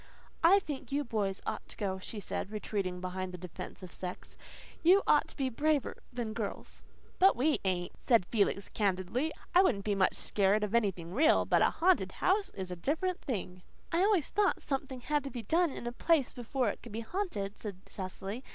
[0.43, 4.35] "I think you boys ought to go," she said, retreating behind the defence of sex.
[4.81, 6.83] "You ought to be braver than girls."
[7.19, 9.31] "But we ain't," said Felix candidly.
[9.53, 11.45] "I wouldn't be much scared of anything REAL.
[11.45, 13.61] But a haunted house is a different thing."
[13.91, 17.01] "I always thought something had to be done in a place before it could be
[17.01, 18.43] haunted," said Cecily.